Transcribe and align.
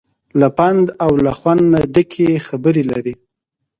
له 0.39 0.47
پند 0.57 0.85
او 1.03 1.11
له 1.25 1.31
خوند 1.39 1.61
نه 1.73 1.79
ډکې 1.93 2.29
خبرې 2.47 2.83
لري. 2.91 3.13